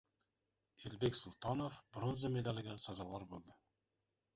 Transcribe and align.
Elbek 0.91 1.19
Sultonov 1.21 1.77
bronza 1.99 2.35
medaliga 2.41 2.79
sazovor 2.89 3.33
bo‘ldi 3.33 3.61